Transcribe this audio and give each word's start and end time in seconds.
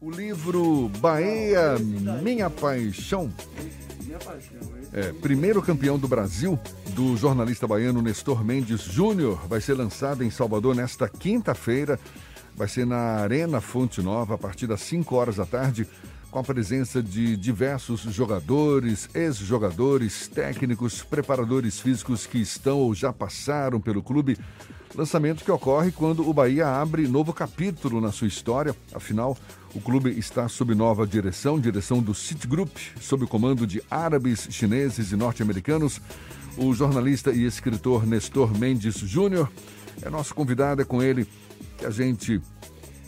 O 0.00 0.12
livro 0.12 0.88
Bahia, 1.00 1.76
Minha 2.22 2.48
Paixão. 2.48 3.32
É, 4.92 5.12
primeiro 5.12 5.60
campeão 5.60 5.98
do 5.98 6.06
Brasil, 6.06 6.56
do 6.94 7.16
jornalista 7.16 7.66
baiano 7.66 8.00
Nestor 8.00 8.44
Mendes 8.44 8.82
Júnior, 8.82 9.44
vai 9.48 9.60
ser 9.60 9.74
lançado 9.74 10.22
em 10.22 10.30
Salvador 10.30 10.76
nesta 10.76 11.08
quinta-feira. 11.08 11.98
Vai 12.54 12.68
ser 12.68 12.86
na 12.86 13.16
Arena 13.16 13.60
Fonte 13.60 14.00
Nova, 14.00 14.36
a 14.36 14.38
partir 14.38 14.68
das 14.68 14.82
5 14.82 15.16
horas 15.16 15.36
da 15.36 15.44
tarde, 15.44 15.84
com 16.30 16.38
a 16.38 16.44
presença 16.44 17.02
de 17.02 17.36
diversos 17.36 18.02
jogadores, 18.02 19.08
ex-jogadores, 19.14 20.28
técnicos, 20.28 21.02
preparadores 21.02 21.80
físicos 21.80 22.26
que 22.26 22.38
estão 22.38 22.78
ou 22.78 22.94
já 22.94 23.12
passaram 23.12 23.80
pelo 23.80 24.02
clube. 24.02 24.36
Lançamento 24.94 25.44
que 25.44 25.50
ocorre 25.50 25.90
quando 25.90 26.28
o 26.28 26.32
Bahia 26.32 26.66
abre 26.66 27.08
novo 27.08 27.32
capítulo 27.32 28.00
na 28.00 28.12
sua 28.12 28.28
história. 28.28 28.74
Afinal, 28.92 29.36
o 29.74 29.80
clube 29.80 30.10
está 30.18 30.48
sob 30.48 30.74
nova 30.74 31.06
direção, 31.06 31.60
direção 31.60 32.02
do 32.02 32.14
Citigroup, 32.14 32.76
sob 33.00 33.24
o 33.24 33.28
comando 33.28 33.66
de 33.66 33.82
árabes, 33.90 34.48
chineses 34.50 35.12
e 35.12 35.16
norte-americanos. 35.16 36.00
O 36.56 36.74
jornalista 36.74 37.30
e 37.30 37.44
escritor 37.44 38.06
Nestor 38.06 38.56
Mendes 38.56 38.96
Júnior 38.96 39.50
é 40.02 40.10
nosso 40.10 40.34
convidado, 40.34 40.82
é 40.82 40.84
com 40.84 41.02
ele 41.02 41.26
que 41.76 41.86
a 41.86 41.90
gente 41.90 42.40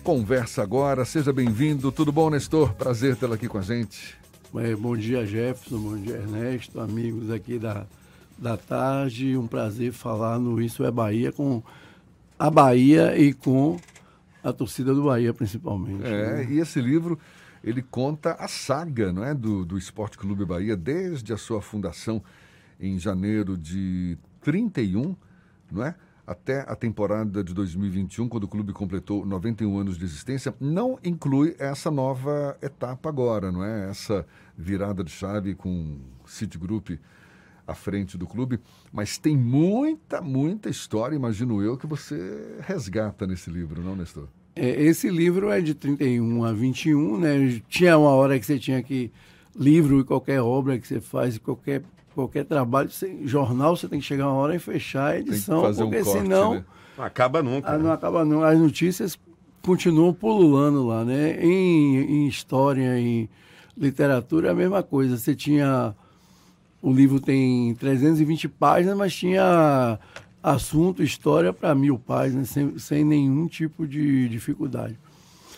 conversa 0.03 0.63
agora. 0.63 1.05
Seja 1.05 1.33
bem-vindo. 1.33 1.93
Tudo 1.93 2.11
bom, 2.11 2.31
Nestor? 2.31 2.73
Prazer 2.75 3.17
tê-lo 3.17 3.35
aqui 3.35 3.49
com 3.49 3.59
a 3.59 3.63
gente. 3.63 4.17
É, 4.57 4.75
bom 4.75 4.97
dia, 4.97 5.27
Jefferson. 5.27 5.79
Bom 5.79 5.97
dia, 5.97 6.17
Ernesto. 6.17 6.81
Amigos 6.81 7.31
aqui 7.31 7.59
da, 7.59 7.87
da 8.37 8.57
tarde. 8.57 9.37
Um 9.37 9.47
prazer 9.47 9.93
falar 9.93 10.39
no 10.39 10.61
Isso 10.61 10.85
é 10.85 10.91
Bahia 10.91 11.31
com 11.31 11.63
a 12.39 12.51
Bahia 12.51 13.17
e 13.19 13.33
com 13.33 13.79
a 14.43 14.53
torcida 14.53 14.95
do 14.95 15.05
Bahia, 15.05 15.33
principalmente. 15.35 16.05
É, 16.05 16.37
né? 16.37 16.47
e 16.51 16.59
esse 16.59 16.81
livro 16.81 17.19
ele 17.63 17.83
conta 17.83 18.33
a 18.33 18.49
saga 18.49 19.13
não 19.13 19.23
é, 19.23 19.35
do, 19.35 19.65
do 19.65 19.77
Esporte 19.77 20.17
Clube 20.17 20.45
Bahia, 20.47 20.77
desde 20.77 21.33
a 21.33 21.37
sua 21.37 21.61
fundação 21.61 22.23
em 22.81 22.99
janeiro 22.99 23.57
de 23.57 24.17
31, 24.41 25.15
não 25.71 25.85
é? 25.85 25.95
Até 26.31 26.61
a 26.61 26.77
temporada 26.77 27.43
de 27.43 27.53
2021, 27.53 28.29
quando 28.29 28.45
o 28.45 28.49
clube 28.49 28.73
completou 28.73 29.27
91 29.27 29.79
anos 29.79 29.99
de 29.99 30.05
existência, 30.05 30.55
não 30.61 30.97
inclui 31.03 31.57
essa 31.59 31.91
nova 31.91 32.57
etapa 32.63 33.09
agora, 33.09 33.51
não 33.51 33.65
é? 33.65 33.91
Essa 33.91 34.25
virada 34.57 35.03
de 35.03 35.11
chave 35.11 35.57
com 35.57 35.99
Citigroup 36.25 36.91
à 37.67 37.75
frente 37.75 38.17
do 38.17 38.29
clube, 38.29 38.61
mas 38.93 39.19
tem 39.19 39.37
muita, 39.37 40.21
muita 40.21 40.71
história, 40.71 41.17
imagino 41.17 41.61
eu, 41.61 41.77
que 41.77 41.89
você 41.89 42.59
resgata 42.61 43.27
nesse 43.27 43.51
livro, 43.51 43.83
não, 43.83 43.97
Nestor? 43.97 44.29
É, 44.55 44.69
esse 44.83 45.11
livro 45.11 45.51
é 45.51 45.61
de 45.61 45.75
31 45.75 46.45
a 46.45 46.53
21, 46.53 47.19
né? 47.19 47.61
Tinha 47.69 47.99
uma 47.99 48.11
hora 48.11 48.39
que 48.39 48.47
você 48.47 48.57
tinha 48.57 48.81
que 48.85 49.11
livro 49.59 49.99
e 49.99 50.05
qualquer 50.05 50.41
obra 50.41 50.79
que 50.79 50.87
você 50.87 51.01
faz, 51.01 51.39
qualquer 51.39 51.83
qualquer 52.15 52.45
trabalho, 52.45 52.91
você, 52.91 53.19
jornal, 53.25 53.77
você 53.77 53.89
tem 53.89 54.01
que 54.01 54.07
chegar 54.07 54.29
uma 54.29 54.37
hora 54.37 54.55
e 54.55 54.59
fechar 54.59 55.13
a 55.13 55.19
edição, 55.19 55.63
porque 55.63 55.83
um 55.83 56.05
corte, 56.05 56.21
senão 56.21 56.55
né? 56.55 56.65
não 56.97 57.05
acaba 57.05 57.43
nunca. 57.43 57.79
Não 57.79 57.93
acaba 57.93 58.25
nunca. 58.25 58.49
As 58.49 58.59
notícias 58.59 59.19
continuam 59.63 60.13
pululando 60.13 60.87
lá, 60.87 61.05
né? 61.05 61.43
Em, 61.43 61.97
em 61.97 62.27
história, 62.29 62.99
em 62.99 63.29
literatura, 63.77 64.49
é 64.49 64.51
a 64.51 64.55
mesma 64.55 64.83
coisa. 64.83 65.17
Você 65.17 65.35
tinha 65.35 65.95
o 66.83 66.93
livro 66.93 67.21
tem 67.21 67.75
320 67.75 68.49
páginas, 68.49 68.97
mas 68.97 69.15
tinha 69.15 69.99
assunto, 70.43 71.03
história 71.03 71.53
para 71.53 71.75
mil 71.75 71.99
páginas, 71.99 72.49
sem, 72.49 72.79
sem 72.79 73.05
nenhum 73.05 73.47
tipo 73.47 73.87
de 73.87 74.29
dificuldade. 74.29 74.99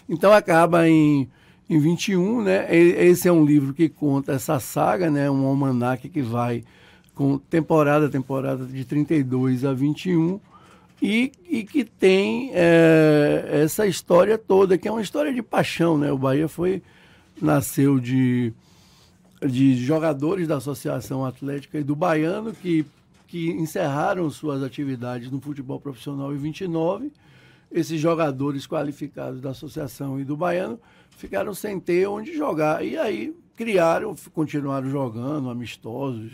Então 0.09 0.33
acaba 0.33 0.89
em, 0.89 1.31
em 1.73 1.79
21, 1.79 2.43
né? 2.43 2.67
Esse 2.75 3.29
é 3.29 3.33
um 3.33 3.45
livro 3.45 3.73
que 3.73 3.89
conta 3.89 4.33
essa 4.33 4.61
saga, 4.61 5.11
né? 5.11 5.31
Um 5.31 5.47
almanaque 5.47 6.09
que 6.09 6.21
vai 6.21 6.63
com 7.15 7.39
temporada 7.39 8.09
temporada 8.09 8.65
de 8.67 8.85
32 8.85 9.65
a 9.65 9.73
21 9.73 10.39
e, 11.01 11.33
e 11.49 11.63
que 11.65 11.85
tem 11.85 12.51
é, 12.55 13.63
essa 13.65 13.87
história 13.87 14.37
toda, 14.37 14.77
que 14.77 14.87
é 14.87 14.93
uma 14.93 15.01
história 15.01 15.33
de 15.33 15.43
paixão, 15.43 15.97
né? 15.97 16.13
O 16.13 16.19
Bahia 16.19 16.47
foi 16.47 16.83
nasceu 17.41 17.99
de 17.99 18.53
de 19.41 19.75
jogadores 19.75 20.47
da 20.47 20.59
Associação 20.59 21.25
Atlética 21.25 21.79
e 21.79 21.83
do 21.83 21.97
Baiano 21.97 22.53
que, 22.53 22.87
que 23.27 23.51
encerraram 23.51 24.31
suas 24.31 24.63
atividades 24.63 25.31
no 25.31 25.41
futebol 25.41 25.81
profissional 25.81 26.33
em 26.33 26.37
29. 26.37 27.11
Esses 27.73 27.99
jogadores 28.01 28.67
qualificados 28.67 29.41
da 29.41 29.51
Associação 29.51 30.21
e 30.21 30.25
do 30.25 30.37
Baiano 30.37 30.79
ficaram 31.17 31.55
sem 31.55 31.81
ter 31.81 32.07
onde 32.07 32.37
jogar. 32.37 32.85
E 32.85 32.99
aí 32.99 33.35
criaram, 33.57 34.15
continuaram 34.35 34.91
jogando 34.91 35.49
amistosos, 35.49 36.33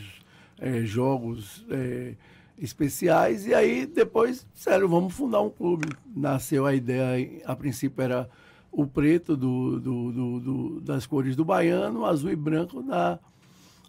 é, 0.59 0.83
jogos 0.83 1.65
é, 1.71 2.15
especiais. 2.59 3.47
E 3.47 3.55
aí 3.55 3.87
depois 3.87 4.45
disseram, 4.53 4.89
vamos 4.89 5.15
fundar 5.15 5.41
um 5.41 5.51
clube. 5.51 5.87
Nasceu 6.15 6.67
a 6.67 6.75
ideia, 6.75 7.41
a 7.45 7.55
princípio 7.55 8.03
era 8.03 8.29
o 8.71 8.87
preto 8.87 9.37
do, 9.37 9.79
do, 9.81 10.13
do, 10.13 10.41
do, 10.41 10.81
das 10.81 11.07
cores 11.07 11.37
do 11.37 11.45
baiano, 11.45 12.05
azul 12.05 12.31
e 12.31 12.37
branco 12.37 12.83
da 12.83 13.19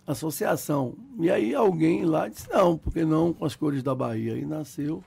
associação. 0.05 0.95
E 1.19 1.29
aí 1.29 1.53
alguém 1.53 2.05
lá 2.05 2.27
disse, 2.27 2.49
não, 2.49 2.77
porque 2.77 3.03
não 3.03 3.33
com 3.33 3.45
as 3.45 3.55
cores 3.55 3.83
da 3.83 3.93
Bahia? 3.93 4.37
E 4.37 4.45
nasceu 4.45 5.03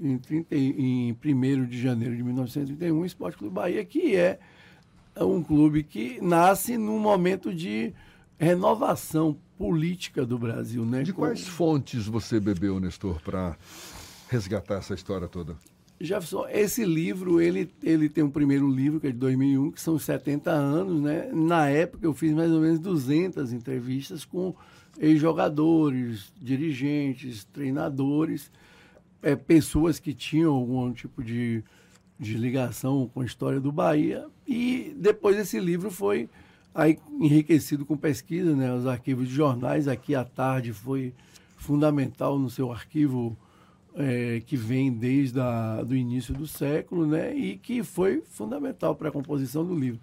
em, 0.00 0.18
30, 0.18 0.54
em 0.54 1.12
1 1.12 1.66
de 1.66 1.80
janeiro 1.80 2.16
de 2.16 2.22
1931 2.22 2.98
o 2.98 3.06
Esporte 3.06 3.38
Clube 3.38 3.54
Bahia, 3.54 3.84
que 3.84 4.16
é 4.16 4.38
um 5.18 5.42
clube 5.42 5.82
que 5.82 6.20
nasce 6.20 6.76
num 6.76 6.98
momento 6.98 7.54
de 7.54 7.92
renovação 8.38 9.36
política 9.58 10.24
do 10.24 10.38
Brasil. 10.38 10.84
Né? 10.84 11.02
De 11.02 11.12
quais 11.12 11.46
fontes 11.46 12.06
você 12.06 12.40
bebeu, 12.40 12.80
Nestor, 12.80 13.20
para 13.22 13.56
resgatar 14.28 14.76
essa 14.76 14.94
história 14.94 15.28
toda? 15.28 15.56
Jefferson, 16.00 16.46
esse 16.48 16.82
livro, 16.82 17.42
ele, 17.42 17.70
ele 17.82 18.08
tem 18.08 18.24
um 18.24 18.30
primeiro 18.30 18.66
livro, 18.70 18.98
que 18.98 19.08
é 19.08 19.10
de 19.10 19.18
2001, 19.18 19.72
que 19.72 19.80
são 19.80 19.98
70 19.98 20.50
anos, 20.50 21.02
né? 21.02 21.28
Na 21.30 21.68
época 21.68 22.06
eu 22.06 22.14
fiz 22.14 22.32
mais 22.32 22.50
ou 22.50 22.60
menos 22.60 22.78
200 22.78 23.52
entrevistas 23.52 24.24
com 24.24 24.54
ex-jogadores, 24.98 26.32
dirigentes, 26.40 27.44
treinadores, 27.44 28.50
é, 29.22 29.36
pessoas 29.36 29.98
que 29.98 30.12
tinham 30.14 30.54
algum 30.54 30.92
tipo 30.92 31.22
de, 31.22 31.62
de 32.18 32.34
ligação 32.34 33.10
com 33.12 33.20
a 33.20 33.24
história 33.24 33.60
do 33.60 33.72
Bahia. 33.72 34.26
E 34.46 34.94
depois 34.96 35.36
esse 35.38 35.58
livro 35.58 35.90
foi 35.90 36.28
aí, 36.74 36.98
enriquecido 37.18 37.84
com 37.84 37.96
pesquisa, 37.96 38.54
né? 38.54 38.72
Os 38.72 38.86
arquivos 38.86 39.28
de 39.28 39.34
jornais, 39.34 39.88
aqui 39.88 40.14
à 40.14 40.24
tarde 40.24 40.72
foi 40.72 41.12
fundamental 41.56 42.38
no 42.38 42.48
seu 42.48 42.72
arquivo 42.72 43.36
é, 43.94 44.40
que 44.46 44.56
vem 44.56 44.92
desde 44.92 45.38
o 45.38 45.94
início 45.94 46.34
do 46.34 46.46
século, 46.46 47.06
né, 47.06 47.34
e 47.34 47.56
que 47.56 47.82
foi 47.82 48.22
fundamental 48.30 48.94
para 48.94 49.08
a 49.08 49.12
composição 49.12 49.64
do 49.64 49.74
livro. 49.74 50.00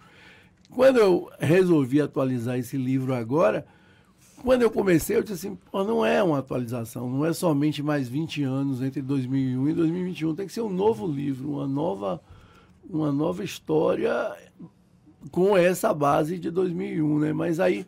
Quando 0.70 0.98
eu 0.98 1.30
resolvi 1.40 2.02
atualizar 2.02 2.58
esse 2.58 2.78
livro 2.78 3.14
agora, 3.14 3.66
quando 4.48 4.62
eu 4.62 4.72
comecei, 4.72 5.18
eu 5.18 5.24
disse 5.24 5.46
assim, 5.46 5.58
não 5.74 6.06
é 6.06 6.24
uma 6.24 6.40
atualização, 6.40 7.10
não 7.10 7.26
é 7.26 7.34
somente 7.34 7.84
mais 7.84 8.08
20 8.08 8.44
anos 8.44 8.82
entre 8.82 9.02
2001 9.02 9.68
e 9.68 9.74
2021, 9.74 10.36
tem 10.36 10.48
que 10.48 10.54
ser 10.54 10.62
um 10.62 10.70
novo 10.70 11.06
livro, 11.06 11.52
uma 11.52 11.68
nova, 11.68 12.22
uma 12.90 13.12
nova 13.12 13.44
história 13.44 14.34
com 15.32 15.58
essa 15.58 15.94
base 15.94 16.40
de 16.40 16.50
2001, 16.50 17.20
né? 17.20 17.34
Mas 17.34 17.60
aí 17.60 17.86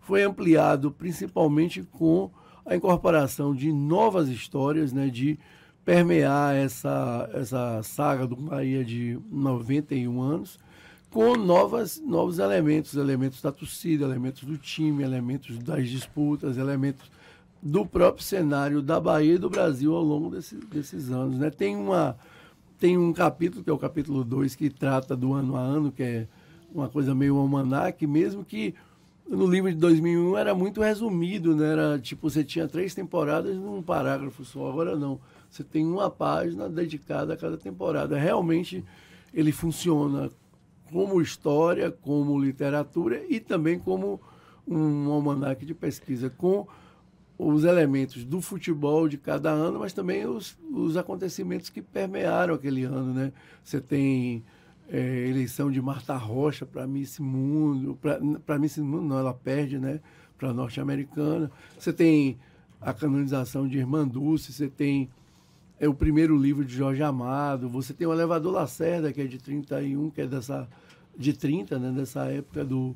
foi 0.00 0.22
ampliado 0.22 0.90
principalmente 0.90 1.82
com 1.82 2.30
a 2.66 2.76
incorporação 2.76 3.54
de 3.54 3.72
novas 3.72 4.28
histórias, 4.28 4.92
né, 4.92 5.08
de 5.08 5.38
permear 5.82 6.54
essa, 6.54 7.26
essa 7.32 7.82
saga 7.82 8.26
do 8.26 8.36
Bahia 8.36 8.84
de 8.84 9.18
91 9.30 10.20
anos 10.20 10.58
com 11.16 11.34
novas, 11.34 11.98
novos 11.98 12.38
elementos, 12.38 12.94
elementos 12.94 13.40
da 13.40 13.50
torcida, 13.50 14.04
elementos 14.04 14.44
do 14.44 14.58
time, 14.58 15.02
elementos 15.02 15.58
das 15.60 15.88
disputas, 15.88 16.58
elementos 16.58 17.10
do 17.62 17.86
próprio 17.86 18.22
cenário 18.22 18.82
da 18.82 19.00
Bahia 19.00 19.36
e 19.36 19.38
do 19.38 19.48
Brasil 19.48 19.96
ao 19.96 20.02
longo 20.02 20.28
desse, 20.28 20.56
desses 20.56 21.10
anos. 21.10 21.38
Né? 21.38 21.48
Tem, 21.48 21.74
uma, 21.74 22.18
tem 22.78 22.98
um 22.98 23.14
capítulo, 23.14 23.64
que 23.64 23.70
é 23.70 23.72
o 23.72 23.78
capítulo 23.78 24.22
2, 24.22 24.54
que 24.56 24.68
trata 24.68 25.16
do 25.16 25.32
ano 25.32 25.56
a 25.56 25.60
ano, 25.60 25.90
que 25.90 26.02
é 26.02 26.28
uma 26.70 26.86
coisa 26.86 27.14
meio 27.14 27.38
almanac, 27.38 28.06
mesmo 28.06 28.44
que 28.44 28.74
no 29.26 29.46
livro 29.46 29.70
de 29.70 29.78
2001 29.78 30.36
era 30.36 30.54
muito 30.54 30.82
resumido, 30.82 31.56
né? 31.56 31.72
Era 31.72 31.98
tipo, 31.98 32.28
você 32.28 32.44
tinha 32.44 32.68
três 32.68 32.94
temporadas 32.94 33.56
num 33.56 33.80
parágrafo 33.80 34.44
só. 34.44 34.68
Agora 34.68 34.94
não. 34.94 35.18
Você 35.48 35.64
tem 35.64 35.86
uma 35.86 36.10
página 36.10 36.68
dedicada 36.68 37.32
a 37.32 37.36
cada 37.38 37.56
temporada. 37.56 38.18
Realmente 38.18 38.84
ele 39.32 39.50
funciona 39.50 40.30
como 40.90 41.20
história, 41.20 41.90
como 41.90 42.38
literatura 42.38 43.22
e 43.28 43.40
também 43.40 43.78
como 43.78 44.20
um 44.66 45.10
almanaque 45.10 45.64
de 45.64 45.74
pesquisa, 45.74 46.28
com 46.28 46.66
os 47.38 47.64
elementos 47.64 48.24
do 48.24 48.40
futebol 48.40 49.08
de 49.08 49.18
cada 49.18 49.50
ano, 49.50 49.80
mas 49.80 49.92
também 49.92 50.26
os, 50.26 50.58
os 50.72 50.96
acontecimentos 50.96 51.68
que 51.68 51.82
permearam 51.82 52.54
aquele 52.54 52.84
ano, 52.84 53.12
né? 53.12 53.32
Você 53.62 53.80
tem 53.80 54.42
é, 54.88 55.28
eleição 55.28 55.70
de 55.70 55.80
Marta 55.80 56.16
Rocha 56.16 56.64
para 56.64 56.86
Miss 56.86 57.18
Mundo, 57.18 57.98
para 58.44 58.58
Miss 58.58 58.78
Mundo 58.78 59.02
não, 59.02 59.18
ela 59.18 59.34
perde, 59.34 59.78
né? 59.78 60.00
Para 60.38 60.52
norte-americana. 60.52 61.50
Você 61.78 61.92
tem 61.92 62.38
a 62.80 62.92
canonização 62.92 63.68
de 63.68 63.78
Irmã 63.78 64.06
Dulce, 64.06 64.52
você 64.52 64.68
tem 64.68 65.10
é, 65.78 65.88
o 65.88 65.94
primeiro 65.94 66.36
livro 66.36 66.64
de 66.64 66.74
Jorge 66.74 67.02
Amado, 67.02 67.68
você 67.68 67.92
tem 67.92 68.06
o 68.06 68.12
Elevador 68.12 68.52
Lacerda, 68.52 69.12
que 69.12 69.20
é 69.20 69.24
de 69.24 69.38
31, 69.38 70.10
que 70.10 70.22
é 70.22 70.26
dessa 70.26 70.68
de 71.18 71.32
30, 71.32 71.78
né, 71.78 71.90
dessa 71.92 72.26
época 72.26 72.64
do, 72.64 72.94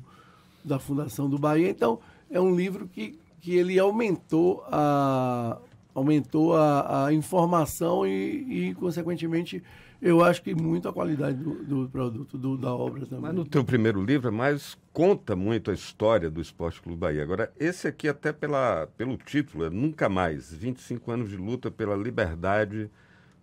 da 0.63 0.79
fundação 0.79 1.29
do 1.29 1.39
Bahia. 1.39 1.69
Então, 1.69 1.99
é 2.29 2.39
um 2.39 2.55
livro 2.55 2.87
que, 2.87 3.17
que 3.39 3.55
ele 3.55 3.79
aumentou 3.79 4.63
a, 4.67 5.57
aumentou 5.93 6.55
a, 6.55 7.07
a 7.07 7.13
informação 7.13 8.05
e, 8.05 8.69
e, 8.69 8.75
consequentemente, 8.75 9.63
eu 10.01 10.23
acho 10.23 10.41
que 10.41 10.55
muito 10.55 10.89
a 10.89 10.93
qualidade 10.93 11.37
do, 11.37 11.63
do 11.63 11.89
produto, 11.89 12.37
do, 12.37 12.57
da 12.57 12.73
obra 12.73 13.05
também. 13.05 13.21
Mas 13.21 13.35
no 13.35 13.45
teu 13.45 13.63
primeiro 13.63 14.03
livro 14.03 14.29
é 14.29 14.31
mais 14.31 14.75
conta 14.91 15.35
muito 15.35 15.69
a 15.69 15.73
história 15.73 16.29
do 16.29 16.41
Esporte 16.41 16.81
Clube 16.81 16.97
Bahia. 16.97 17.21
Agora, 17.21 17.53
esse 17.59 17.87
aqui 17.87 18.07
até 18.07 18.33
pela, 18.33 18.87
pelo 18.97 19.15
título, 19.15 19.65
é 19.65 19.69
Nunca 19.69 20.09
Mais, 20.09 20.51
25 20.51 21.11
anos 21.11 21.29
de 21.29 21.37
luta 21.37 21.69
pela 21.69 21.95
liberdade 21.95 22.89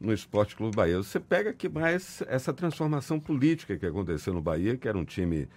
no 0.01 0.13
Esporte 0.13 0.57
Clube 0.57 0.75
Bahia. 0.75 0.97
Você 0.97 1.21
pega 1.21 1.51
aqui 1.51 1.69
mais 1.69 2.23
essa 2.27 2.53
transformação 2.53 3.21
política 3.21 3.77
que 3.77 3.87
aconteceu 3.87 4.35
no 4.35 4.43
Bahia, 4.43 4.77
que 4.77 4.89
era 4.89 4.99
um 4.99 5.05
time 5.05 5.49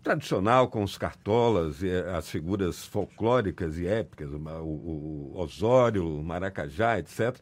tradicional 0.00 0.68
com 0.68 0.82
os 0.82 0.96
cartolas 0.96 1.82
e 1.82 1.88
eh, 1.88 2.14
as 2.14 2.28
figuras 2.28 2.86
folclóricas 2.86 3.78
e 3.78 3.86
épicas, 3.86 4.30
o, 4.32 4.36
o, 4.36 5.32
o 5.34 5.40
Osório, 5.40 6.06
o 6.06 6.22
Maracajá, 6.22 6.98
etc. 6.98 7.36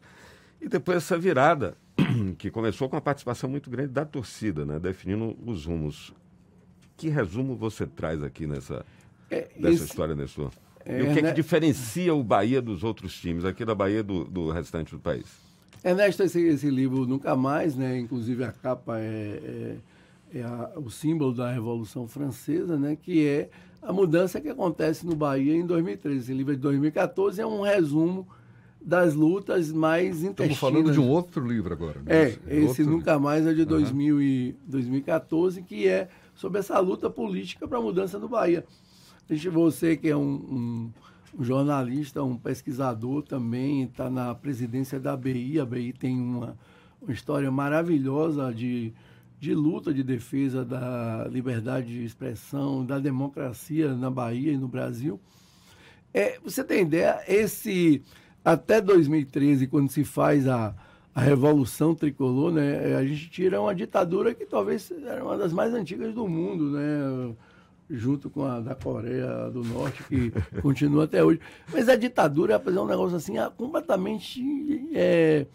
E 0.59 0.67
depois 0.67 0.97
essa 0.97 1.17
virada, 1.17 1.77
que 2.37 2.49
começou 2.49 2.89
com 2.89 2.95
a 2.95 3.01
participação 3.01 3.49
muito 3.49 3.69
grande 3.69 3.89
da 3.89 4.05
torcida, 4.05 4.65
né, 4.65 4.79
definindo 4.79 5.37
os 5.45 5.65
rumos. 5.65 6.13
Que 6.97 7.09
resumo 7.09 7.55
você 7.55 7.87
traz 7.87 8.23
aqui 8.23 8.45
nessa 8.45 8.85
é, 9.29 9.47
dessa 9.55 9.75
esse, 9.75 9.85
história, 9.85 10.15
Nestor? 10.15 10.51
É, 10.85 10.99
e 10.99 11.03
o 11.03 11.13
que, 11.13 11.19
é 11.19 11.21
né? 11.21 11.29
que 11.29 11.35
diferencia 11.35 12.13
o 12.13 12.23
Bahia 12.23 12.61
dos 12.61 12.83
outros 12.83 13.17
times, 13.19 13.45
aqui 13.45 13.63
da 13.63 13.75
Bahia 13.75 14.03
do, 14.03 14.25
do 14.25 14.51
restante 14.51 14.91
do 14.91 14.99
país? 14.99 15.25
Ernesto, 15.83 16.23
esse, 16.23 16.41
esse 16.41 16.69
livro 16.69 17.05
Nunca 17.05 17.35
Mais, 17.37 17.75
né? 17.75 17.97
inclusive 17.97 18.43
a 18.43 18.51
capa 18.51 18.99
é, 18.99 19.03
é 19.03 19.77
é 20.33 20.43
a, 20.43 20.71
o 20.75 20.89
símbolo 20.89 21.33
da 21.33 21.51
Revolução 21.51 22.07
Francesa, 22.07 22.77
né, 22.77 22.95
que 22.95 23.25
é 23.25 23.49
a 23.81 23.91
mudança 23.91 24.39
que 24.39 24.49
acontece 24.49 25.05
no 25.05 25.15
Bahia 25.15 25.55
em 25.55 25.65
2013. 25.65 26.19
Esse 26.19 26.33
livro 26.33 26.53
é 26.53 26.55
de 26.55 26.61
2014 26.61 27.41
é 27.41 27.45
um 27.45 27.61
resumo 27.61 28.27
das 28.81 29.13
lutas 29.13 29.71
mais 29.71 30.23
intestinas. 30.23 30.51
Estamos 30.51 30.57
falando 30.57 30.91
de 30.91 30.99
um 30.99 31.09
outro 31.09 31.45
livro 31.45 31.73
agora. 31.73 32.01
Né? 32.01 32.05
É, 32.07 32.27
esse, 32.47 32.65
esse 32.71 32.83
Nunca 32.83 33.11
livro. 33.11 33.23
Mais 33.25 33.45
é 33.45 33.53
de 33.53 33.65
2000 33.65 34.21
e 34.21 34.55
2014, 34.65 35.61
que 35.63 35.87
é 35.87 36.09
sobre 36.33 36.59
essa 36.59 36.79
luta 36.79 37.09
política 37.09 37.67
para 37.67 37.77
a 37.77 37.81
mudança 37.81 38.17
do 38.19 38.29
Bahia. 38.29 38.65
Você 39.51 39.95
que 39.95 40.09
é 40.09 40.15
um, 40.15 40.21
um, 40.21 40.91
um 41.37 41.43
jornalista, 41.43 42.23
um 42.23 42.37
pesquisador 42.37 43.21
também, 43.21 43.83
está 43.83 44.09
na 44.09 44.33
presidência 44.33 44.99
da 44.99 45.15
BI. 45.15 45.59
A 45.59 45.65
BI 45.65 45.93
tem 45.93 46.19
uma, 46.19 46.57
uma 47.01 47.13
história 47.13 47.51
maravilhosa 47.51 48.51
de 48.53 48.93
de 49.39 49.55
luta 49.55 49.93
de 49.93 50.03
defesa 50.03 50.65
da 50.65 51.25
liberdade 51.29 51.87
de 51.87 52.03
expressão, 52.03 52.85
da 52.85 52.99
democracia 52.99 53.95
na 53.95 54.11
Bahia 54.11 54.51
e 54.51 54.57
no 54.57 54.67
Brasil. 54.67 55.19
É, 56.13 56.37
você 56.43 56.63
tem 56.63 56.81
ideia, 56.81 57.21
esse 57.27 58.03
até 58.43 58.81
2013, 58.81 59.67
quando 59.67 59.91
se 59.91 60.03
faz 60.03 60.47
a, 60.47 60.73
a 61.13 61.21
Revolução 61.21 61.93
Tricolor, 61.93 62.51
né, 62.51 62.95
a 62.95 63.05
gente 63.05 63.29
tira 63.29 63.61
uma 63.61 63.75
ditadura 63.75 64.33
que 64.33 64.45
talvez 64.45 64.91
era 65.05 65.23
uma 65.23 65.37
das 65.37 65.51
mais 65.51 65.73
antigas 65.73 66.13
do 66.13 66.27
mundo, 66.27 66.71
né, 66.71 67.35
junto 67.89 68.29
com 68.29 68.45
a 68.45 68.59
da 68.59 68.75
Coreia 68.75 69.49
do 69.49 69.63
Norte, 69.63 70.03
que 70.03 70.31
continua 70.61 71.05
até 71.05 71.23
hoje. 71.23 71.39
Mas 71.71 71.89
a 71.89 71.95
ditadura 71.95 72.61
é 72.63 72.79
um 72.79 72.85
negócio 72.85 73.17
assim 73.17 73.33
completamente. 73.57 74.41
É, 74.93 75.45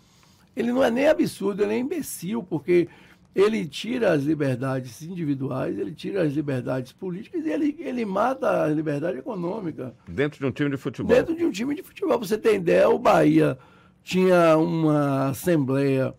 ele 0.57 0.73
não 0.73 0.83
é 0.83 0.91
nem 0.91 1.09
absurdo, 1.09 1.63
ele 1.63 1.75
é 1.75 1.79
imbecil, 1.79 2.43
porque 2.43 2.89
ele 3.35 3.67
tira 3.67 4.13
as 4.13 4.23
liberdades 4.23 5.03
individuais, 5.03 5.77
ele 5.79 5.93
tira 5.93 6.23
as 6.23 6.33
liberdades 6.33 6.93
políticas 6.93 7.45
e 7.45 7.51
ele, 7.51 7.75
ele 7.81 8.05
mata 8.05 8.65
a 8.65 8.69
liberdade 8.69 9.19
econômica. 9.19 9.95
Dentro 10.07 10.39
de 10.39 10.47
um 10.47 10.53
time 10.53 10.71
de 10.71 10.77
futebol. 10.77 11.15
Dentro 11.15 11.35
de 11.35 11.45
um 11.45 11.51
time 11.51 11.75
de 11.75 11.83
futebol. 11.83 12.19
Você 12.19 12.39
tem 12.39 12.57
ideia, 12.57 12.89
o 12.89 12.99
Bahia 12.99 13.59
tinha 14.05 14.57
uma 14.57 15.31
assembleia, 15.31 16.15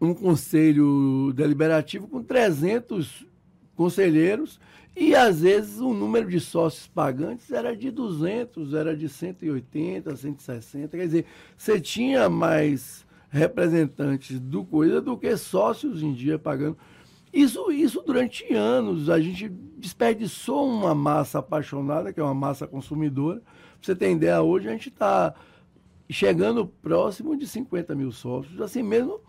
um 0.00 0.14
conselho 0.14 1.32
deliberativo 1.34 2.06
com 2.06 2.22
300 2.22 3.26
conselheiros 3.74 4.60
e 4.96 5.14
às 5.14 5.40
vezes 5.40 5.78
o 5.78 5.94
número 5.94 6.28
de 6.28 6.38
sócios 6.38 6.86
pagantes 6.86 7.50
era 7.50 7.76
de 7.76 7.90
200, 7.90 8.74
era 8.74 8.96
de 8.96 9.08
180, 9.08 10.14
160. 10.14 10.96
Quer 10.96 11.04
dizer, 11.04 11.24
você 11.56 11.80
tinha 11.80 12.28
mais 12.28 13.06
representantes 13.28 14.40
do 14.40 14.64
coisa 14.64 15.00
do 15.00 15.16
que 15.16 15.36
sócios 15.36 16.02
em 16.02 16.12
dia 16.12 16.38
pagando. 16.38 16.76
Isso, 17.32 17.70
isso 17.70 18.02
durante 18.04 18.52
anos. 18.54 19.10
A 19.10 19.20
gente 19.20 19.48
desperdiçou 19.48 20.66
uma 20.66 20.94
massa 20.94 21.38
apaixonada, 21.38 22.12
que 22.12 22.20
é 22.20 22.22
uma 22.22 22.34
massa 22.34 22.66
consumidora. 22.66 23.40
Pra 23.40 23.46
você 23.82 23.94
ter 23.94 24.10
ideia, 24.10 24.40
hoje 24.42 24.68
a 24.68 24.72
gente 24.72 24.88
está 24.88 25.34
chegando 26.10 26.66
próximo 26.66 27.36
de 27.36 27.46
50 27.46 27.94
mil 27.94 28.10
sócios. 28.10 28.60
Assim 28.60 28.82
mesmo, 28.82 29.20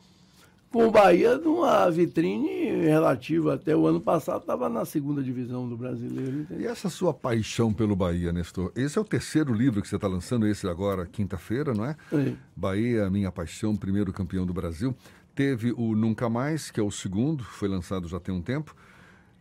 com 0.72 0.88
o 0.88 0.92
Bahia 0.92 1.38
numa 1.38 1.90
vitrine 1.90 2.82
relativa 2.82 3.56
até 3.56 3.76
o 3.76 3.88
ano 3.88 4.00
passado, 4.00 4.42
estava 4.42 4.70
na 4.70 4.86
segunda 4.86 5.22
divisão 5.24 5.68
do 5.68 5.76
brasileiro. 5.76 6.42
Entendeu? 6.42 6.66
E 6.66 6.68
essa 6.68 6.90
sua 6.90 7.14
paixão 7.14 7.74
pelo 7.74 7.96
Bahia, 7.96 8.32
Nestor? 8.32 8.72
Esse 8.76 8.98
é 8.98 9.02
o 9.02 9.06
terceiro 9.06 9.54
livro 9.54 9.82
que 9.82 9.88
você 9.88 9.96
está 9.96 10.08
lançando, 10.08 10.48
esse 10.48 10.68
agora, 10.68 11.06
quinta-feira, 11.06 11.74
não 11.74 11.86
é? 11.86 11.96
é? 12.14 12.34
Bahia, 12.56 13.10
Minha 13.10 13.32
Paixão, 13.32 13.76
primeiro 13.76 14.14
campeão 14.14 14.46
do 14.46 14.54
Brasil. 14.54 14.96
Teve 15.34 15.74
o 15.78 15.96
Nunca 15.96 16.30
Mais, 16.30 16.70
que 16.70 16.80
é 16.80 16.84
o 16.84 16.92
segundo, 16.92 17.44
foi 17.44 17.68
lançado 17.68 18.08
já 18.08 18.20
tem 18.20 18.34
um 18.34 18.42
tempo. 18.42 18.76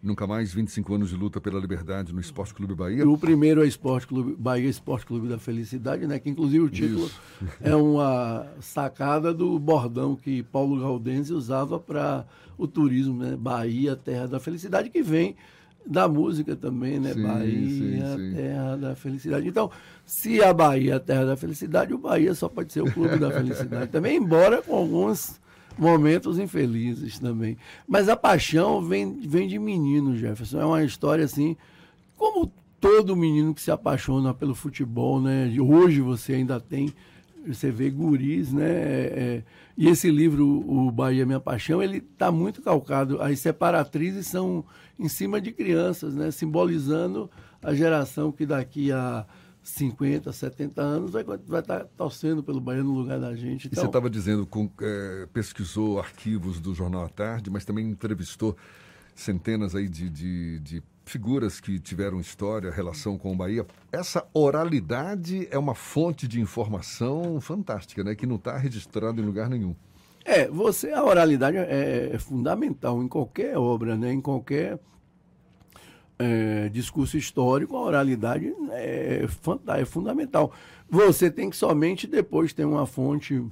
Nunca 0.01 0.29
mais 0.29 0.53
25 0.53 0.95
anos 0.95 1.09
de 1.09 1.17
luta 1.17 1.41
pela 1.41 1.59
liberdade 1.59 2.13
no 2.13 2.21
Esporte 2.21 2.55
Clube 2.55 2.73
Bahia. 2.73 3.09
O 3.09 3.19
primeiro 3.19 3.65
é 3.65 3.67
Esporte 3.67 4.07
Clube 4.07 4.37
Bahia 4.39 4.69
Esporte 4.69 5.05
Clube 5.05 5.29
da 5.29 5.39
Felicidade, 5.39 6.07
né? 6.07 6.21
Que 6.21 6.31
inclusive 6.31 6.65
o 6.65 6.71
título 6.71 7.07
Isso. 7.07 7.21
é 7.61 7.75
uma 7.75 8.47
sacada 8.61 9.35
do 9.35 9.59
bordão 9.59 10.15
que 10.15 10.45
Paulo 10.45 10.81
Gaudenzi 10.81 11.33
usava 11.33 11.81
para 11.81 12.25
o 12.57 12.69
turismo, 12.69 13.25
né? 13.25 13.37
Bahia, 13.37 13.97
Terra 13.97 14.29
da 14.29 14.39
Felicidade, 14.39 14.89
que 14.89 15.03
vem 15.03 15.35
da 15.85 16.07
música 16.07 16.55
também, 16.55 17.01
né? 17.01 17.15
Sim, 17.15 17.23
Bahia, 17.23 18.17
sim, 18.17 18.17
sim. 18.17 18.35
Terra 18.37 18.77
da 18.77 18.95
Felicidade. 18.95 19.49
Então, 19.49 19.69
se 20.05 20.41
a 20.41 20.53
Bahia 20.53 20.93
é 20.93 20.97
a 20.97 21.01
Terra 21.01 21.25
da 21.25 21.37
Felicidade, 21.37 21.93
o 21.93 21.99
Bahia 21.99 22.35
só 22.35 22.49
pode 22.49 22.73
ser 22.73 22.83
o 22.83 22.93
Clube 22.93 23.19
da 23.19 23.33
Felicidade 23.33 23.91
também, 23.91 24.17
embora 24.17 24.63
com 24.63 24.77
alguns 24.77 25.41
momentos 25.79 26.39
infelizes 26.39 27.19
também. 27.19 27.57
Mas 27.87 28.09
a 28.09 28.17
paixão 28.17 28.83
vem, 28.83 29.19
vem 29.21 29.47
de 29.47 29.59
menino, 29.59 30.17
Jefferson. 30.17 30.61
É 30.61 30.65
uma 30.65 30.85
história 30.85 31.25
assim, 31.25 31.57
como 32.17 32.53
todo 32.81 33.17
menino 33.17 33.55
que 33.55 33.63
se 33.63 33.71
apaixona 33.71 34.35
pelo 34.35 34.55
futebol, 34.55 35.21
né? 35.21 35.55
Hoje 35.61 36.01
você 36.01 36.35
ainda 36.35 36.61
tem, 36.61 36.93
você 37.47 37.71
vê 37.71 37.91
guris, 37.91 38.53
né? 38.53 38.69
É, 38.69 39.13
é 39.17 39.43
e 39.77 39.87
esse 39.87 40.11
livro, 40.11 40.45
O 40.69 40.91
Bahia 40.91 41.25
Minha 41.25 41.39
Paixão, 41.39 41.81
ele 41.81 41.99
está 41.99 42.33
muito 42.33 42.61
calcado. 42.61 43.23
As 43.23 43.39
separatrizes 43.39 44.27
são 44.27 44.65
em 44.99 45.09
cima 45.09 45.41
de 45.41 45.53
crianças, 45.53 46.17
né? 46.17 46.33
Simbolizando 46.33 47.31
a 47.63 47.73
geração 47.73 48.33
que 48.33 48.45
daqui 48.45 48.91
a 48.91 49.25
50, 49.69 50.33
70 50.33 50.81
anos, 50.81 51.11
vai, 51.11 51.23
vai 51.23 51.61
estar 51.61 51.81
tá 51.81 51.85
torcendo 51.97 52.43
pelo 52.43 52.61
Bahia 52.61 52.83
no 52.83 52.95
lugar 52.95 53.21
da 53.21 53.35
gente. 53.37 53.67
Então... 53.67 53.77
E 53.79 53.81
você 53.81 53.87
estava 53.87 54.09
então 54.09 54.19
dizendo, 54.19 54.47
com, 54.47 54.71
é, 54.81 55.29
pesquisou 55.33 56.01
arquivos 56.01 56.59
do 56.59 56.75
Jornal 56.75 57.05
à 57.05 57.09
Tarde, 57.09 57.51
mas 57.51 57.65
também 57.65 57.87
entrevistou 57.87 58.57
centenas 59.15 59.75
aí 59.75 59.89
de, 59.89 60.09
de, 60.09 60.59
de, 60.61 60.83
figuras 61.05 61.61
que 61.61 61.79
tiveram 61.79 62.21
história, 62.21 62.71
relação 62.71 63.19
com 63.19 63.33
o 63.33 63.37
Bahia. 63.37 63.67
Essa 63.93 64.27
oralidade 64.33 65.47
é 65.51 65.59
uma 65.59 65.75
fonte 65.75 66.27
de 66.27 66.41
informação 66.41 67.41
fantástica, 67.41 68.03
né? 68.03 68.15
Que 68.15 68.27
não 68.27 68.37
está 68.37 68.57
registrada 68.57 69.21
em 69.21 69.25
lugar 69.25 69.51
nenhum. 69.51 69.75
É, 70.25 70.49
você, 70.49 70.93
a 70.93 71.03
oralidade 71.03 71.57
é, 71.57 72.11
é 72.13 72.19
fundamental 72.19 73.03
em 73.03 73.09
qualquer 73.09 73.57
obra, 73.57 73.97
né? 73.97 74.13
Em 74.13 74.21
qualquer 74.21 74.79
é, 76.19 76.69
discurso 76.71 77.17
histórico, 77.17 77.77
a 77.77 77.81
oralidade 77.83 78.53
é, 78.71 79.25
é 79.25 79.85
fundamental. 79.85 80.53
Você 80.91 81.31
tem 81.31 81.49
que 81.49 81.57
somente 81.57 82.07
depois 82.07 82.53
ter 82.53 82.65
uma 82.65 82.87
fonte 82.87 83.45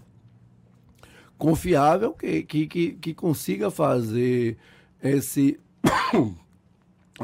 confiável 1.38 2.12
que, 2.12 2.42
que, 2.42 2.66
que, 2.66 2.92
que 2.92 3.14
consiga 3.14 3.70
fazer 3.70 4.56
esse. 5.02 5.58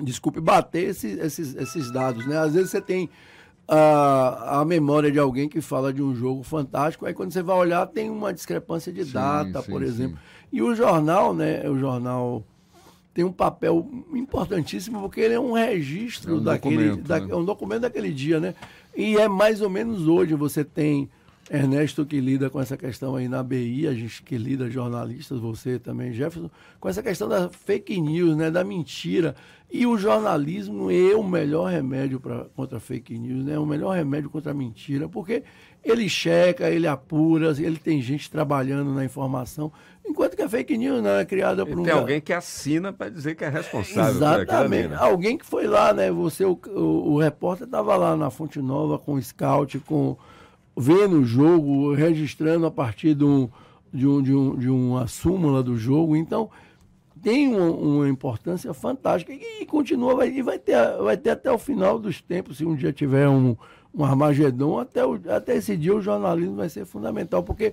Desculpe, 0.02 0.40
bater 0.40 0.88
esses, 0.88 1.18
esses, 1.18 1.54
esses 1.54 1.90
dados. 1.92 2.26
Né? 2.26 2.38
Às 2.38 2.54
vezes 2.54 2.70
você 2.70 2.80
tem 2.80 3.10
a, 3.68 4.60
a 4.60 4.64
memória 4.64 5.10
de 5.10 5.18
alguém 5.18 5.48
que 5.48 5.60
fala 5.60 5.92
de 5.92 6.02
um 6.02 6.14
jogo 6.14 6.42
fantástico, 6.42 7.04
aí 7.04 7.12
quando 7.12 7.32
você 7.32 7.42
vai 7.42 7.56
olhar 7.56 7.86
tem 7.86 8.08
uma 8.08 8.32
discrepância 8.32 8.90
de 8.90 9.04
sim, 9.04 9.12
data, 9.12 9.60
sim, 9.60 9.70
por 9.70 9.82
exemplo. 9.82 10.16
Sim. 10.16 10.48
E 10.50 10.62
o 10.62 10.74
jornal, 10.74 11.34
né? 11.34 11.68
O 11.68 11.78
jornal 11.78 12.42
tem 13.14 13.24
um 13.24 13.32
papel 13.32 13.86
importantíssimo, 14.14 15.00
porque 15.00 15.20
ele 15.20 15.34
é 15.34 15.40
um 15.40 15.52
registro 15.52 16.36
é 16.36 16.38
um 16.38 16.42
daquele. 16.42 16.88
Documento, 16.88 17.08
da, 17.08 17.20
né? 17.20 17.26
É 17.30 17.36
um 17.36 17.44
documento 17.44 17.80
daquele 17.82 18.10
dia, 18.10 18.40
né? 18.40 18.54
E 18.96 19.16
é 19.16 19.28
mais 19.28 19.60
ou 19.60 19.68
menos 19.68 20.06
hoje. 20.08 20.34
Você 20.34 20.64
tem 20.64 21.10
Ernesto 21.52 22.06
que 22.06 22.18
lida 22.18 22.48
com 22.48 22.58
essa 22.58 22.78
questão 22.78 23.14
aí 23.14 23.28
na 23.28 23.42
BI, 23.42 23.86
a 23.86 23.92
gente 23.92 24.22
que 24.22 24.38
lida, 24.38 24.70
jornalistas, 24.70 25.38
você 25.38 25.78
também, 25.78 26.10
Jefferson, 26.10 26.50
com 26.80 26.88
essa 26.88 27.02
questão 27.02 27.28
da 27.28 27.50
fake 27.50 28.00
news, 28.00 28.34
né? 28.34 28.50
Da 28.50 28.64
mentira. 28.64 29.36
E 29.70 29.86
o 29.86 29.98
jornalismo 29.98 30.90
é 30.90 31.14
o 31.14 31.22
melhor 31.22 31.70
remédio 31.70 32.18
pra, 32.18 32.46
contra 32.56 32.80
fake 32.80 33.18
news, 33.18 33.44
né? 33.44 33.58
O 33.58 33.66
melhor 33.66 33.94
remédio 33.94 34.30
contra 34.30 34.52
a 34.52 34.54
mentira, 34.54 35.10
porque 35.10 35.42
ele 35.84 36.08
checa, 36.08 36.70
ele 36.70 36.86
apura, 36.86 37.50
ele 37.58 37.76
tem 37.76 38.00
gente 38.00 38.30
trabalhando 38.30 38.90
na 38.94 39.04
informação, 39.04 39.70
enquanto 40.06 40.34
que 40.34 40.42
a 40.42 40.48
fake 40.48 40.78
news 40.78 41.02
não 41.02 41.18
é 41.18 41.24
criada 41.26 41.66
por 41.66 41.78
um 41.78 41.82
tem 41.82 41.92
alguém 41.92 42.20
que 42.20 42.32
assina 42.32 42.94
para 42.94 43.10
dizer 43.10 43.34
que 43.34 43.44
é 43.44 43.50
responsável 43.50 44.14
por 44.14 44.40
Exatamente. 44.40 44.88
né? 44.88 44.96
Alguém 44.98 45.36
que 45.36 45.44
foi 45.44 45.66
lá, 45.66 45.92
né? 45.92 46.10
Você, 46.10 46.46
o, 46.46 46.58
o, 46.68 47.12
o 47.12 47.18
repórter 47.18 47.66
estava 47.66 47.94
lá 47.96 48.16
na 48.16 48.30
Fonte 48.30 48.58
Nova 48.58 48.98
com 48.98 49.14
o 49.14 49.22
scout, 49.22 49.78
com 49.80 50.16
vendo 50.76 51.20
o 51.20 51.24
jogo, 51.24 51.94
registrando 51.94 52.66
a 52.66 52.70
partir 52.70 53.14
de, 53.14 53.24
um, 53.24 53.48
de, 53.92 54.06
um, 54.06 54.22
de, 54.22 54.34
um, 54.34 54.56
de 54.56 54.68
uma 54.68 55.06
súmula 55.06 55.62
do 55.62 55.76
jogo. 55.76 56.16
Então, 56.16 56.50
tem 57.22 57.48
uma, 57.48 57.70
uma 57.70 58.08
importância 58.08 58.72
fantástica 58.74 59.32
e, 59.32 59.64
continua, 59.64 60.16
vai, 60.16 60.28
e 60.28 60.42
vai, 60.42 60.58
ter, 60.58 60.76
vai 61.02 61.16
ter 61.16 61.30
até 61.30 61.50
o 61.50 61.58
final 61.58 61.98
dos 61.98 62.20
tempos, 62.20 62.58
se 62.58 62.64
um 62.64 62.74
dia 62.74 62.92
tiver 62.92 63.28
um, 63.28 63.56
um 63.94 64.04
Armagedon, 64.04 64.78
até, 64.78 65.04
o, 65.06 65.20
até 65.28 65.56
esse 65.56 65.76
dia 65.76 65.94
o 65.94 66.02
jornalismo 66.02 66.56
vai 66.56 66.68
ser 66.68 66.84
fundamental, 66.84 67.42
porque 67.42 67.72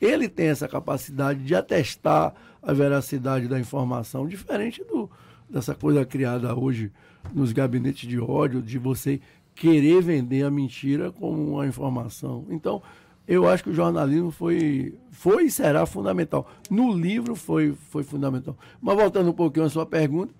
ele 0.00 0.28
tem 0.28 0.46
essa 0.46 0.68
capacidade 0.68 1.42
de 1.42 1.54
atestar 1.54 2.34
a 2.62 2.72
veracidade 2.72 3.48
da 3.48 3.58
informação, 3.58 4.26
diferente 4.26 4.82
do, 4.84 5.10
dessa 5.48 5.74
coisa 5.74 6.04
criada 6.04 6.54
hoje 6.54 6.92
nos 7.32 7.52
gabinetes 7.52 8.08
de 8.08 8.20
ódio, 8.20 8.62
de 8.62 8.78
você 8.78 9.20
querer 9.54 10.02
vender 10.02 10.44
a 10.44 10.50
mentira 10.50 11.12
como 11.12 11.54
uma 11.54 11.66
informação. 11.66 12.46
Então, 12.50 12.82
eu 13.26 13.48
acho 13.48 13.64
que 13.64 13.70
o 13.70 13.74
jornalismo 13.74 14.30
foi, 14.30 14.94
foi 15.10 15.44
e 15.44 15.50
será 15.50 15.86
fundamental. 15.86 16.46
No 16.70 16.92
livro 16.92 17.34
foi, 17.34 17.72
foi 17.72 18.02
fundamental. 18.02 18.56
Mas 18.80 18.96
voltando 18.96 19.30
um 19.30 19.34
pouquinho 19.34 19.64
à 19.64 19.70
sua 19.70 19.86
pergunta, 19.86 20.34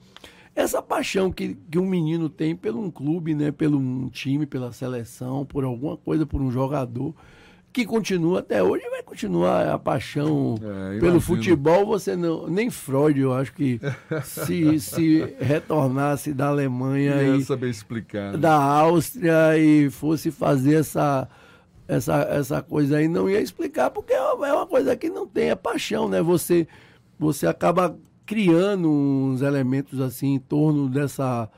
essa 0.55 0.83
paixão 0.83 1.33
que, 1.33 1.57
que 1.71 1.79
um 1.79 1.87
menino 1.87 2.29
tem 2.29 2.55
pelo 2.55 2.81
um 2.81 2.91
clube, 2.91 3.35
né, 3.35 3.51
pelo 3.51 3.79
um 3.79 4.09
time, 4.09 4.47
pela 4.47 4.73
seleção, 4.73 5.45
por 5.45 5.65
alguma 5.65 5.97
coisa, 5.97 6.27
por 6.27 6.41
um 6.41 6.51
jogador, 6.51 7.15
que 7.75 7.85
continua 7.85 8.39
até 8.39 8.63
hoje, 8.63 8.89
vai 8.89 9.03
continuar 9.03 9.67
a 9.69 9.77
paixão 9.79 10.55
É, 10.95 11.01
pelo 11.01 11.21
futebol. 11.21 11.85
Você 11.87 12.15
não, 12.15 12.47
nem 12.47 12.71
Freud, 12.71 13.21
eu 13.21 13.35
acho 13.35 13.53
que 13.53 13.81
se, 14.25 14.79
se 14.79 15.35
retornasse 15.41 16.33
da 16.33 16.47
Alemanha 16.47 17.21
Ia 17.21 17.37
e 17.37 17.45
saber 17.45 17.69
explicar. 17.69 18.33
né? 18.33 18.39
da 18.39 18.55
Áustria 18.55 19.59
e 19.59 19.91
fosse 19.91 20.31
fazer 20.31 20.77
essa, 20.77 21.29
essa, 21.89 22.23
essa 22.31 22.63
coisa 22.63 22.99
aí, 22.99 23.09
não 23.09 23.29
ia 23.29 23.41
explicar, 23.41 23.91
porque 23.91 24.13
é 24.13 24.21
uma, 24.23 24.49
é 24.49 24.53
uma 24.53 24.67
coisa 24.69 24.95
que 24.97 25.11
não 25.11 25.27
tem, 25.27 25.51
é 25.51 25.57
paixão, 25.57 26.09
né? 26.09 26.23
Você, 26.23 26.69
você 27.19 27.45
acaba 27.49 27.99
criando 28.25 28.89
uns 28.89 29.43
elementos 29.43 30.01
assim 30.01 30.35
em 30.35 30.39
torno 30.39 30.89
dessa, 30.89 31.51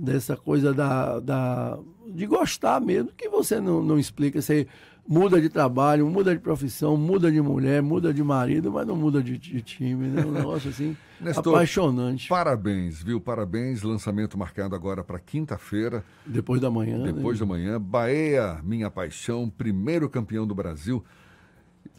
dessa 0.00 0.36
coisa 0.36 0.72
da, 0.72 1.20
da, 1.20 1.78
de 2.08 2.26
gostar 2.26 2.80
mesmo, 2.80 3.10
que 3.16 3.28
você 3.28 3.60
não, 3.60 3.82
não 3.82 3.98
explica. 3.98 4.40
Você 4.40 4.66
muda 5.06 5.40
de 5.40 5.48
trabalho, 5.48 6.06
muda 6.06 6.34
de 6.34 6.40
profissão, 6.40 6.96
muda 6.96 7.30
de 7.30 7.40
mulher, 7.40 7.82
muda 7.82 8.14
de 8.14 8.22
marido, 8.22 8.72
mas 8.72 8.86
não 8.86 8.96
muda 8.96 9.22
de, 9.22 9.36
de 9.36 9.60
time, 9.60 10.08
né? 10.08 10.24
Um 10.24 10.30
negócio 10.30 10.70
assim 10.70 10.96
Nestor, 11.20 11.54
apaixonante. 11.54 12.28
Parabéns, 12.28 13.02
viu? 13.02 13.20
Parabéns. 13.20 13.82
Lançamento 13.82 14.38
marcado 14.38 14.74
agora 14.74 15.04
para 15.04 15.18
quinta-feira, 15.18 16.02
Depois 16.24 16.60
da 16.60 16.70
manhã. 16.70 17.02
depois 17.02 17.38
né? 17.38 17.46
da 17.46 17.46
manhã. 17.46 17.80
Bahia, 17.80 18.60
Minha 18.62 18.90
Paixão, 18.90 19.50
primeiro 19.50 20.08
campeão 20.08 20.46
do 20.46 20.54
Brasil. 20.54 21.04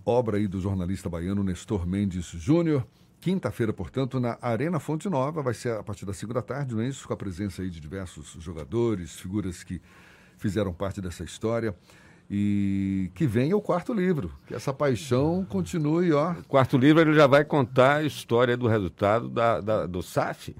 Obra 0.03 0.37
aí 0.37 0.47
do 0.47 0.59
jornalista 0.59 1.07
baiano 1.07 1.43
Nestor 1.43 1.85
Mendes 1.85 2.25
Júnior. 2.25 2.85
Quinta-feira, 3.21 3.71
portanto, 3.71 4.19
na 4.19 4.37
Arena 4.41 4.79
Fonte 4.79 5.07
Nova, 5.07 5.41
vai 5.43 5.53
ser 5.53 5.73
a 5.77 5.83
partir 5.83 6.05
das 6.05 6.17
5 6.17 6.33
da 6.33 6.41
tarde, 6.41 6.73
não 6.75 6.81
é 6.81 6.87
isso? 6.87 7.07
Com 7.07 7.13
a 7.13 7.17
presença 7.17 7.61
aí 7.61 7.69
de 7.69 7.79
diversos 7.79 8.35
jogadores, 8.39 9.15
figuras 9.19 9.63
que 9.63 9.79
fizeram 10.37 10.73
parte 10.73 10.99
dessa 10.99 11.23
história. 11.23 11.75
E 12.33 13.11
que 13.13 13.27
venha 13.27 13.55
o 13.57 13.61
quarto 13.61 13.93
livro, 13.93 14.31
que 14.47 14.55
essa 14.55 14.73
paixão 14.73 15.45
continue, 15.49 16.13
ó. 16.13 16.31
O 16.31 16.43
quarto 16.45 16.77
livro 16.77 17.01
ele 17.01 17.13
já 17.13 17.27
vai 17.27 17.43
contar 17.43 17.97
a 17.97 18.03
história 18.03 18.55
do 18.57 18.67
resultado 18.67 19.27
da, 19.29 19.59
da- 19.59 19.85
do 19.85 20.01
SAF, 20.01 20.55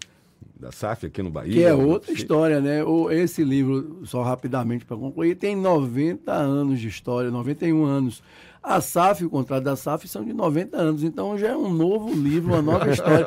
da 0.60 0.70
SAF 0.72 1.06
aqui 1.06 1.24
no 1.24 1.32
Bahia. 1.32 1.53
Que 1.53 1.63
é 1.63 1.74
outra 1.74 2.10
Sim. 2.10 2.13
história, 2.18 2.60
né? 2.60 2.84
O- 2.84 3.10
Esse 3.10 3.44
livro, 3.44 4.01
só 4.06 4.22
rapidamente 4.22 4.84
para 4.86 4.98
concluir, 4.98 5.34
tem 5.36 5.56
90 5.56 6.34
anos 6.34 6.80
de 6.80 6.89
história, 6.89 7.32
91 7.32 7.86
anos. 7.86 8.22
A 8.63 8.80
SAF, 8.80 9.25
o 9.25 9.30
contrato 9.30 9.63
da 9.63 9.75
SAF, 9.75 10.08
são 10.08 10.24
de 10.24 10.34
90 10.34 10.77
anos. 10.77 11.03
Então 11.03 11.36
já 11.36 11.48
é 11.48 11.56
um 11.58 11.74
novo 11.74 12.13
livro, 12.13 12.53
uma 12.53 12.62
nova 12.62 12.91
história. 12.91 13.25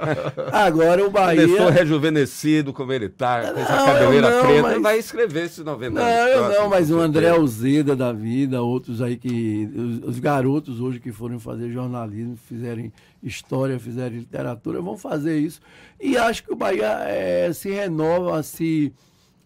Agora 0.53 1.05
o 1.05 1.11
Bahia. 1.11 1.45
Nestor 1.47 1.73
rejuvenescido, 1.73 2.73
como 2.73 2.93
ele 2.93 3.07
está, 3.07 3.53
com 3.53 3.59
essa 3.59 3.77
Não, 3.77 3.85
cabeleira 3.87 4.29
eu 4.29 4.37
não, 4.37 4.43
preta, 4.47 4.63
mas- 4.63 4.83
vai 4.83 4.99
escrever 4.99 5.45
esses 5.47 5.65
90 5.65 5.91
Não, 6.01 6.07
anos. 6.07 6.31
eu 6.31 6.39
próximos, 6.39 6.59
não, 6.63 6.69
mas 6.71 6.91
o 6.93 7.01
André. 7.01 7.29
Alzeda 7.31 7.97
da 7.97 8.13
vida, 8.13 8.63
outros 8.63 9.03
aí 9.03 9.17
que. 9.17 9.69
Os, 9.75 10.11
os 10.11 10.19
garotos 10.21 10.81
hoje 10.81 11.01
que 11.01 11.11
foram 11.11 11.41
fazer 11.41 11.69
jornalismo, 11.73 12.37
fizerem 12.37 12.93
história, 13.21 13.77
fizerem 13.81 14.19
literatura, 14.21 14.81
vão 14.81 14.97
fazer 14.97 15.37
isso. 15.39 15.61
E 16.01 16.17
acho 16.17 16.45
que 16.45 16.53
o 16.53 16.57
Bahia 16.57 16.99
eh, 17.09 17.51
se 17.53 17.71
renova, 17.71 18.41
se. 18.45 18.93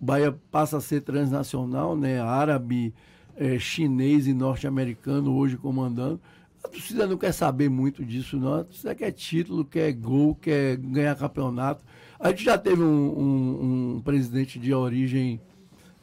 O 0.00 0.04
Bahia 0.04 0.36
passa 0.50 0.76
a 0.76 0.80
ser 0.82 1.00
transnacional, 1.00 1.96
né? 1.96 2.20
Árabe, 2.20 2.92
eh, 3.38 3.58
chinês 3.58 4.26
e 4.26 4.34
norte-americano 4.34 5.34
hoje 5.36 5.56
comandando. 5.56 6.20
A 6.62 6.68
torcida 6.68 7.06
não 7.06 7.16
quer 7.16 7.32
saber 7.32 7.68
muito 7.70 8.04
disso, 8.04 8.36
não. 8.36 8.54
A 8.54 8.64
torcida 8.64 8.94
quer 8.94 9.12
título, 9.12 9.64
quer 9.64 9.92
gol, 9.92 10.34
quer 10.34 10.76
ganhar 10.76 11.14
campeonato. 11.16 11.82
A 12.18 12.30
gente 12.30 12.44
já 12.44 12.58
teve 12.58 12.82
um, 12.82 12.86
um- 12.86 13.94
um 13.96 14.00
presidente 14.02 14.58
de 14.58 14.74
origem 14.74 15.40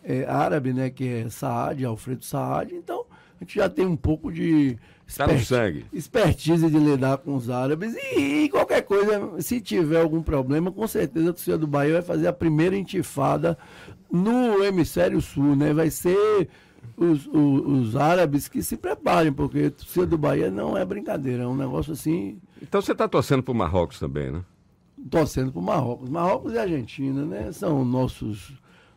é, 0.04 0.24
árabe, 0.26 0.72
né, 0.72 0.90
que 0.90 1.04
é 1.08 1.30
Saad, 1.30 1.84
Alfredo 1.84 2.24
Saad, 2.24 2.74
então 2.76 3.06
a 3.40 3.44
gente 3.44 3.56
já 3.56 3.68
tem 3.68 3.86
um 3.88 3.96
pouco 3.98 4.32
de 4.32 4.78
no 5.40 5.46
sangue. 5.46 5.86
expertise 5.92 6.70
de 6.70 6.78
lidar 6.78 7.18
com 7.18 7.36
os 7.36 7.50
árabes 7.50 7.96
e, 7.96 8.44
e 8.46 8.50
qualquer 8.50 8.84
coisa, 8.84 9.42
se 9.42 9.60
tiver 9.60 10.00
algum 10.00 10.22
problema, 10.22 10.72
com 10.72 10.88
certeza 10.88 11.32
a 11.32 11.34
torcida 11.34 11.58
do 11.58 11.66
Bahia 11.68 11.94
vai 11.94 12.02
fazer 12.04 12.28
a 12.28 12.34
primeira 12.34 12.78
intifada 12.78 13.58
no 14.12 14.64
hemisfério 14.64 15.20
sul, 15.22 15.56
né, 15.56 15.74
vai 15.74 15.90
ser 15.90 16.48
os, 16.98 17.28
os, 17.28 17.34
os 17.34 17.96
árabes 17.96 18.48
que 18.48 18.62
se 18.62 18.78
preparem, 18.78 19.32
porque 19.32 19.70
torcida 19.70 20.06
do 20.06 20.18
Bahia 20.18 20.50
não 20.50 20.78
é 20.78 20.84
brincadeira, 20.86 21.44
é 21.44 21.48
um 21.48 21.56
negócio 21.56 21.94
assim, 21.94 22.40
Então 22.62 22.82
você 22.82 22.92
está 22.92 23.08
torcendo 23.08 23.44
para 23.44 23.52
o 23.52 23.56
Marrocos 23.56 24.00
também, 24.00 24.32
né? 24.32 24.44
torcendo 25.10 25.52
para 25.52 25.60
o 25.60 25.64
Marrocos. 25.64 26.10
Marrocos 26.10 26.54
e 26.54 26.58
Argentina, 26.58 27.26
né? 27.26 27.52
São 27.52 27.84
nossos, 27.86 28.54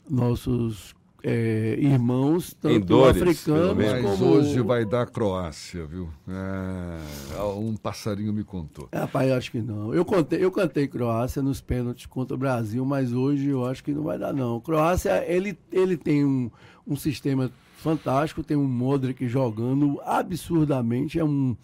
nossos 0.08 0.94
é, 1.22 1.76
irmãos, 1.78 2.54
tanto 2.54 2.86
dores, 2.86 3.20
africanos. 3.20 3.76
Mas 3.76 4.02
como... 4.02 4.32
hoje 4.32 4.60
vai 4.60 4.84
dar 4.84 5.06
Croácia, 5.06 5.84
viu? 5.84 6.08
É, 6.28 7.42
um 7.42 7.76
passarinho 7.76 8.32
me 8.32 8.44
contou. 8.44 8.88
Rapaz, 8.92 9.28
eu 9.28 9.36
acho 9.36 9.50
que 9.50 9.60
não. 9.60 9.92
Eu, 9.92 10.04
contei, 10.04 10.42
eu 10.42 10.50
cantei 10.50 10.86
Croácia 10.86 11.42
nos 11.42 11.60
pênaltis 11.60 12.06
contra 12.06 12.34
o 12.34 12.38
Brasil, 12.38 12.84
mas 12.84 13.12
hoje 13.12 13.48
eu 13.48 13.64
acho 13.66 13.82
que 13.82 13.92
não 13.92 14.02
vai 14.02 14.18
dar, 14.18 14.32
não. 14.32 14.60
Croácia, 14.60 15.24
ele, 15.26 15.58
ele 15.72 15.96
tem 15.96 16.24
um, 16.24 16.50
um 16.86 16.96
sistema 16.96 17.50
fantástico, 17.78 18.42
tem 18.42 18.56
um 18.56 18.64
Modric 18.66 19.26
jogando 19.28 20.00
absurdamente, 20.04 21.18
é 21.18 21.24
um 21.24 21.56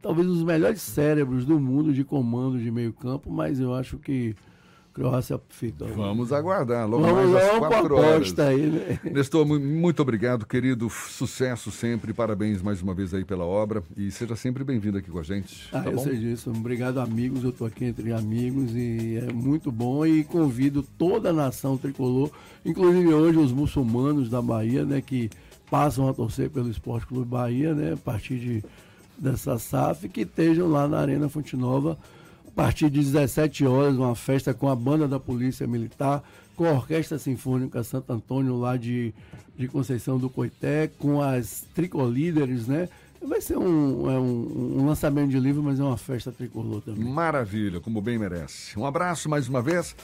talvez 0.00 0.26
um 0.28 0.32
dos 0.32 0.42
melhores 0.44 0.80
cérebros 0.80 1.44
do 1.44 1.58
mundo 1.58 1.92
de 1.92 2.04
comando 2.04 2.58
de 2.58 2.70
meio 2.70 2.92
campo, 2.92 3.30
mas 3.30 3.58
eu 3.60 3.74
acho 3.74 3.98
que 3.98 4.34
Croácia 4.94 5.40
fica. 5.50 5.84
Vamos 5.86 6.32
aguardar, 6.32 6.88
logo 6.88 7.04
Vamos 7.04 7.30
mais 7.30 7.44
às 7.50 7.58
quatro 7.58 7.96
horas. 7.96 8.38
aí, 8.40 8.62
né? 8.66 8.98
Nestor, 9.12 9.46
mu- 9.46 9.60
muito 9.60 10.02
obrigado, 10.02 10.44
querido. 10.44 10.90
Sucesso 10.90 11.70
sempre. 11.70 12.12
Parabéns 12.12 12.60
mais 12.62 12.82
uma 12.82 12.94
vez 12.94 13.14
aí 13.14 13.24
pela 13.24 13.44
obra. 13.44 13.80
E 13.96 14.10
seja 14.10 14.34
sempre 14.34 14.64
bem-vindo 14.64 14.98
aqui 14.98 15.08
com 15.08 15.20
a 15.20 15.22
gente. 15.22 15.68
Ah, 15.72 15.82
tá 15.82 15.90
eu 15.90 15.96
bom? 15.96 16.02
sei 16.02 16.16
disso. 16.16 16.50
Obrigado, 16.50 16.98
amigos. 16.98 17.44
Eu 17.44 17.50
estou 17.50 17.66
aqui 17.68 17.84
entre 17.84 18.12
amigos 18.12 18.72
e 18.74 19.20
é 19.24 19.32
muito 19.32 19.70
bom. 19.70 20.04
E 20.04 20.24
convido 20.24 20.82
toda 20.82 21.30
a 21.30 21.32
nação 21.32 21.76
tricolor, 21.78 22.28
inclusive 22.64 23.14
hoje 23.14 23.38
os 23.38 23.52
muçulmanos 23.52 24.28
da 24.28 24.42
Bahia, 24.42 24.84
né, 24.84 25.00
que 25.00 25.30
passam 25.70 26.08
a 26.08 26.14
torcer 26.14 26.50
pelo 26.50 26.70
Esporte 26.70 27.06
Clube 27.06 27.26
Bahia, 27.26 27.74
né, 27.74 27.92
a 27.92 27.96
partir 27.96 28.38
de, 28.38 28.64
dessa 29.18 29.58
SAF, 29.58 30.08
que 30.08 30.22
estejam 30.22 30.68
lá 30.68 30.88
na 30.88 30.98
Arena 30.98 31.28
Fonte 31.28 31.56
Nova. 31.56 31.98
A 32.46 32.50
partir 32.50 32.90
de 32.90 33.00
17 33.00 33.64
horas, 33.66 33.96
uma 33.96 34.16
festa 34.16 34.52
com 34.52 34.68
a 34.68 34.74
banda 34.74 35.06
da 35.06 35.20
Polícia 35.20 35.66
Militar, 35.66 36.22
com 36.56 36.64
a 36.64 36.72
Orquestra 36.72 37.18
Sinfônica 37.18 37.84
Santo 37.84 38.12
Antônio 38.12 38.58
lá 38.58 38.76
de, 38.76 39.14
de 39.56 39.68
Conceição 39.68 40.18
do 40.18 40.28
Coité, 40.28 40.90
com 40.98 41.22
as 41.22 41.64
tricolíderes, 41.74 42.66
né? 42.66 42.88
Vai 43.22 43.40
ser 43.40 43.58
um, 43.58 44.10
é 44.10 44.18
um, 44.18 44.78
um, 44.78 44.86
lançamento 44.86 45.30
de 45.30 45.40
livro, 45.40 45.62
mas 45.62 45.80
é 45.80 45.82
uma 45.82 45.96
festa 45.96 46.30
tricolor 46.30 46.80
também. 46.82 47.04
Maravilha, 47.04 47.80
como 47.80 48.00
bem 48.00 48.18
merece. 48.18 48.78
Um 48.78 48.86
abraço 48.86 49.28
mais 49.28 49.48
uma 49.48 49.60
vez. 49.60 49.94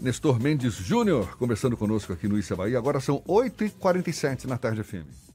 Nestor 0.00 0.40
Mendes 0.40 0.74
Júnior, 0.74 1.36
conversando 1.36 1.76
conosco 1.76 2.12
aqui 2.12 2.26
no 2.26 2.38
Issa 2.38 2.56
Bahia. 2.56 2.78
Agora 2.78 3.00
são 3.00 3.20
8h47 3.22 4.46
na 4.46 4.56
tarde 4.56 4.82
FM. 4.82 5.20